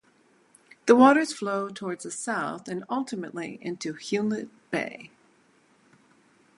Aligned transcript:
The 0.87 0.95
waters 0.95 1.31
flow 1.31 1.69
towards 1.69 2.05
the 2.05 2.09
south 2.09 2.67
and 2.67 2.83
ultimately 2.89 3.59
into 3.61 3.93
Hewlett 3.93 4.49
Bay. 4.71 5.11